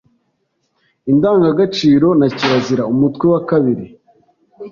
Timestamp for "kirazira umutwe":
2.37-3.25